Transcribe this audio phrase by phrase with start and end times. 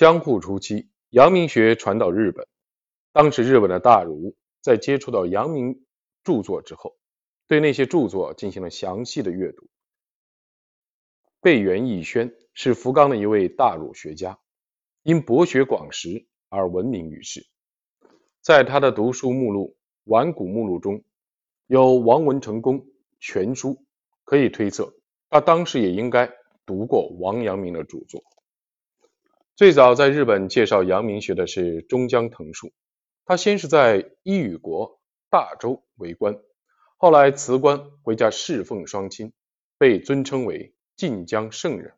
[0.00, 2.48] 江户初期，阳明学传到日本。
[3.12, 5.84] 当时日本的大儒在接触到阳明
[6.24, 6.96] 著作之后，
[7.46, 9.68] 对那些著作进行了详细的阅读。
[11.42, 14.38] 贝原义轩是福冈的一位大儒学家，
[15.02, 17.46] 因博学广识而闻名于世。
[18.40, 21.04] 在他的读书目录《晚古目录》中
[21.66, 22.86] 有《王文成公
[23.18, 23.74] 全书》，
[24.24, 24.94] 可以推测
[25.28, 26.32] 他当时也应该
[26.64, 28.24] 读过王阳明的著作。
[29.60, 32.72] 最早在日本介绍阳明学的是中江藤树，
[33.26, 36.38] 他先是在伊予国大州为官，
[36.96, 39.34] 后来辞官回家侍奉双亲，
[39.76, 41.92] 被尊称为晋江圣人。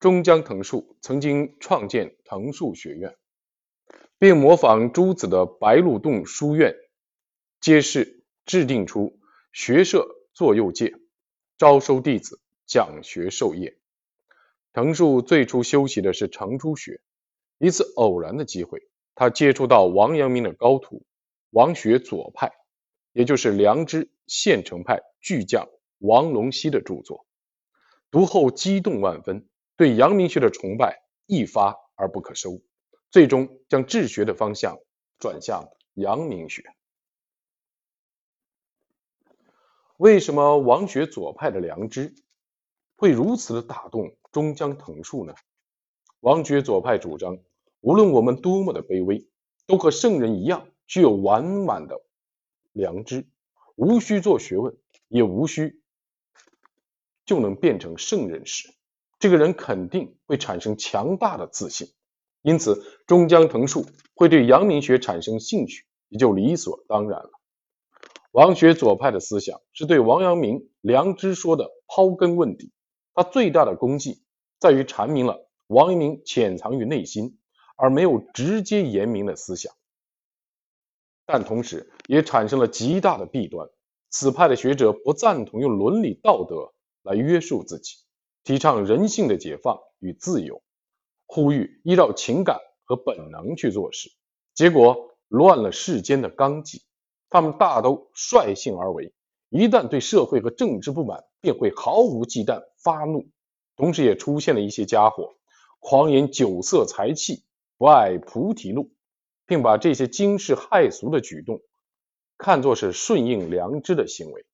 [0.00, 3.14] 中江藤树曾经创建藤树学院，
[4.18, 6.74] 并模仿朱子的白鹿洞书院，
[7.60, 9.16] 揭示制定出
[9.52, 10.92] 学社作右介，
[11.56, 13.79] 招收弟子讲学授业。
[14.72, 17.00] 程树最初修习的是程朱学，
[17.58, 18.80] 一次偶然的机会，
[19.14, 21.04] 他接触到王阳明的高徒
[21.50, 22.52] 王学左派，
[23.12, 27.26] 也就是良知县城派巨匠王龙溪的著作，
[28.12, 32.62] 读后激动万分，对阳明学的崇拜一发而不可收，
[33.10, 34.78] 最终将治学的方向
[35.18, 36.62] 转向阳明学。
[39.96, 42.14] 为什么王学左派的良知
[43.00, 44.14] 会如此的打动？
[44.30, 45.32] 中江藤树呢？
[46.20, 47.38] 王觉左派主张，
[47.80, 49.26] 无论我们多么的卑微，
[49.66, 51.98] 都和圣人一样，具有完满的
[52.72, 53.26] 良知，
[53.74, 54.76] 无需做学问，
[55.08, 55.80] 也无需
[57.24, 58.68] 就能变成圣人时，
[59.18, 61.88] 这个人肯定会产生强大的自信。
[62.42, 67.30] 因此，中江藤树会对阳明学产生兴趣，也就理所当然了。
[68.32, 72.70] 王学左派的思想是对王阳明良知说的刨根问底。
[73.14, 74.22] 他最大的功绩
[74.58, 77.38] 在于阐明了王阳明潜藏于内心
[77.76, 79.74] 而没有直接言明的思想，
[81.26, 83.68] 但同时也产生了极大的弊端。
[84.10, 86.72] 此派的学者不赞同用伦理道德
[87.02, 87.94] 来约束自己，
[88.42, 90.62] 提倡人性的解放与自由，
[91.26, 94.10] 呼吁依照情感和本能去做事，
[94.52, 96.82] 结果乱了世间的纲纪。
[97.28, 99.14] 他们大都率性而为，
[99.50, 101.22] 一旦对社会和政治不满。
[101.42, 103.26] 便会毫无忌惮发怒，
[103.74, 105.36] 同时也出现了一些家伙
[105.78, 107.44] 狂言酒色财气，
[107.78, 108.90] 不爱菩提路，
[109.46, 111.62] 并把这些惊世骇俗的举动
[112.36, 114.44] 看作是顺应良知的行为。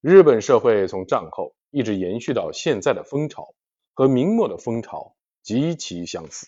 [0.00, 3.54] 日本社会从战后一直延续到现在的风潮，
[3.92, 6.46] 和明末的风潮极其相似。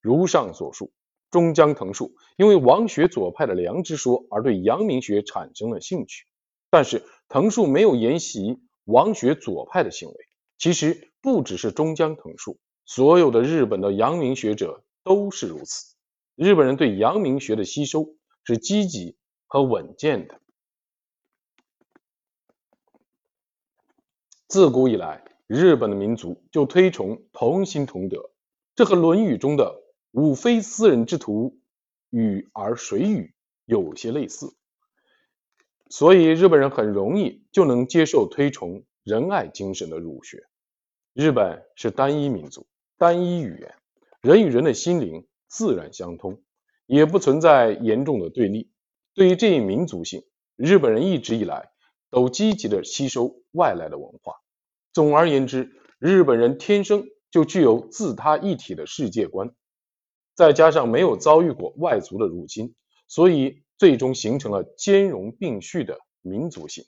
[0.00, 0.92] 如上所述，
[1.32, 6.26] 中江藤树因为王学左派的良知说而对阳明学产生了兴趣。
[6.70, 10.14] 但是藤树没有沿袭王学左派的行为，
[10.56, 15.94] 其实不只是中江藤树，所有的日本的阳明学者都是如此。
[16.36, 18.14] 日本人对阳明学的吸收
[18.44, 19.16] 是积极
[19.46, 20.40] 和稳健的。
[24.46, 28.30] 自古以来，日本的民族就推崇同心同德，
[28.74, 29.82] 这和《论语》中的
[30.12, 31.60] “吾非斯人之徒，
[32.10, 33.34] 与而谁与”
[33.66, 34.56] 有些类似。
[35.90, 40.44] 所以日本人很容易就能接受推崇仁爱精神的儒学。
[41.14, 42.64] 日本是单一民族、
[42.96, 43.74] 单一语言，
[44.22, 46.40] 人与人的心灵自然相通，
[46.86, 48.70] 也不存在严重的对立。
[49.14, 50.22] 对于这一民族性，
[50.54, 51.70] 日本人一直以来
[52.08, 54.34] 都积极的吸收外来的文化。
[54.92, 59.50] 总而言之，日本人天生就具有自他一体的世界观，
[60.36, 62.76] 再加上没有遭遇过外族的入侵，
[63.08, 63.64] 所以。
[63.80, 66.84] 最终形成了兼容并蓄的民族性。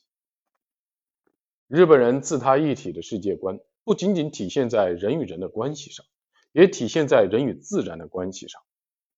[1.66, 6.04] 日本人自他一体的世界观，不仅仅体现在人与人的关系上，
[6.52, 8.60] 也体现在人与自然的关系上。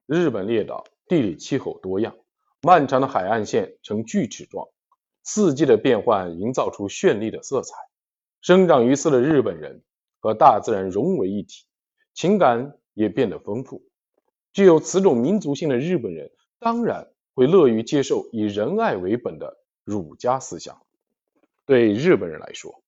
[0.06, 2.14] 日本列岛地理气候多样，
[2.62, 4.68] 漫长的海岸线呈锯齿状，
[5.24, 7.74] 四季的变换营造出绚丽的色彩。
[8.40, 9.82] 生长于此的日本人
[10.20, 11.64] 和大自然融为一体，
[12.12, 13.82] 情感也变得丰富。
[14.52, 16.30] 具有此种民族性的日本人，
[16.60, 17.10] 当然。
[17.34, 20.80] 会乐于接受以仁爱为本的儒家思想。
[21.66, 22.82] 对日本人来说，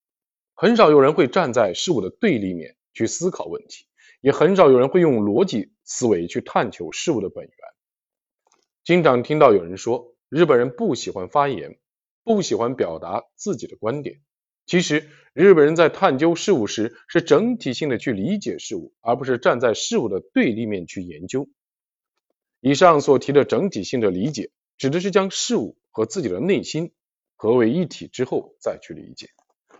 [0.54, 3.86] 很少有人会站在事物的对立面去思考问题，
[4.20, 7.52] 也很少有人会用逻辑思维去探求事物的本源。
[8.84, 11.78] 经常听到有人说，日本人不喜欢发言，
[12.22, 14.20] 不喜欢表达自己的观点。
[14.66, 21.48] 其实，日本人在探究事物时，是整体性的去理解事物，而不是站在事物的对立面去研究。
[22.60, 26.92] 以上所提的整体性的理解，指的是将事物和自己的内心
[27.36, 29.30] 合为一体之后再去理解，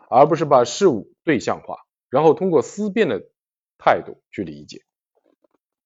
[0.08, 1.78] 而不是把事物对象化，
[2.10, 3.28] 然后通过思辨的
[3.78, 4.82] 态度去理解。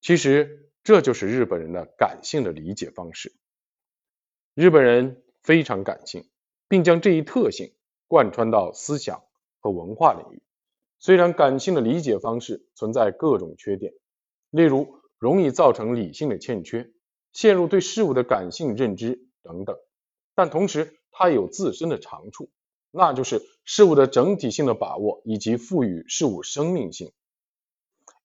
[0.00, 3.34] 其实这就是日本人的感性的理解方式。
[4.54, 6.28] 日本人非常感性，
[6.69, 7.72] 并将这一特性
[8.08, 9.22] 贯穿到思想
[9.60, 10.42] 和文化领域。
[10.98, 13.94] 虽然感性的理解方式存在各种缺点，
[14.50, 16.90] 例如容易造成理性的欠缺，
[17.32, 19.76] 陷入对事物的感性认知等等，
[20.34, 22.50] 但同时它有自身的长处，
[22.90, 27.12] 那就是事物的整体性的把握以及赋予事物生命性。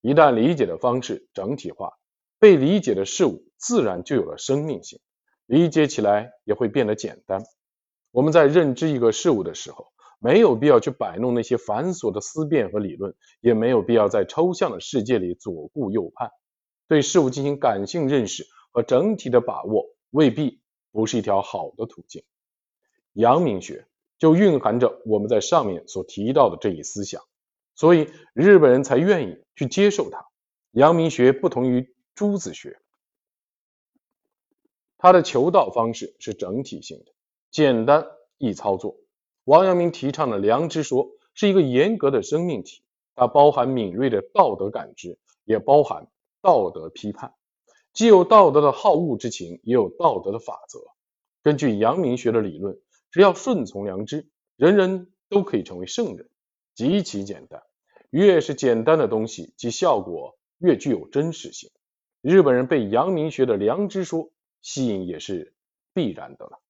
[0.00, 1.92] 一旦理解的方式整体化，
[2.38, 4.98] 被理解的事物自然就有了生命性，
[5.44, 7.44] 理解起来也会变得简单。
[8.10, 9.88] 我们在认知一个事物的时候，
[10.18, 16.30] 没有必要去摆弄那些繁琐的思辨和理论，也没有必要在抽象的世界里左顾右盼。
[16.88, 20.60] 对事物进行感性认识和整体的把握，未必
[20.92, 22.22] 不是一条好的途径。
[23.12, 23.86] 阳明学
[24.18, 27.22] 就蕴含着我们在上面所提到的这一思想，
[27.74, 30.26] 所以日本人才愿意去接受它。
[30.70, 32.78] 阳明学不同于朱子学，
[34.98, 37.12] 它的求道方式是整体性的，
[37.50, 38.06] 简单
[38.38, 38.96] 易操作。
[39.44, 42.82] 王阳明提倡的良知说是一个严格的生命体，
[43.14, 46.08] 它包含敏锐的道德感知，也包含
[46.42, 47.34] 道德批判，
[47.92, 50.80] 既有道德的好恶之情，也有道德的法则。
[51.42, 52.78] 根据阳明学的理论，
[53.10, 56.28] 只要顺从良知，人人都可以成为圣人，
[56.74, 57.62] 极其简单。
[58.10, 61.70] 越是简单的东西，其效果越具有真实性。
[62.20, 64.30] 日本人被阳明学的良知说
[64.62, 65.54] 吸引，也是
[65.92, 66.60] 必然的了。